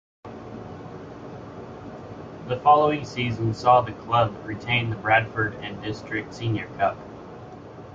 [2.47, 6.97] The following season saw the club retain the Bradford and District Senior Cup.